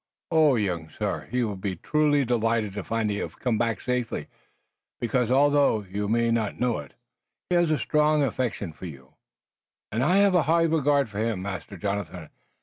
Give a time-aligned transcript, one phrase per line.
[0.31, 3.79] Oh, young sir, he will be truly delighted to find that you have come back
[3.79, 4.29] safely,
[4.99, 6.93] because, although you may know it not,
[7.51, 9.13] he has a strong affection for you!"
[9.91, 12.31] "And I have a high regard for him, Master Jonathan.